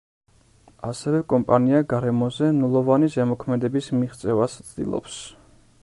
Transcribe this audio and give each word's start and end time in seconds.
ასევე 0.91 1.19
კომპანია 1.33 1.81
გარემოზე 1.91 2.49
ნულოვანი 2.63 3.11
ზემოქმედების 3.17 3.91
მიღწევას 3.99 4.57
ცდილობს. 4.71 5.21